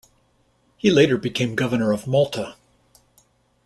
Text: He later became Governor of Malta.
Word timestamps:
He 0.77 0.89
later 0.89 1.15
became 1.15 1.53
Governor 1.53 1.91
of 1.91 2.07
Malta. 2.07 2.55